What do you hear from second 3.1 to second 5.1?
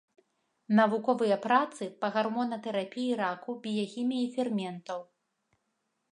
раку, біяхіміі ферментаў.